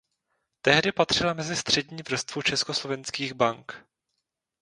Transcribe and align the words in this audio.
Tehdy 0.65 0.91
patřila 0.91 1.33
mezi 1.33 1.55
střední 1.55 2.03
vrstvu 2.09 2.41
československých 2.41 3.33
bank. 3.33 3.85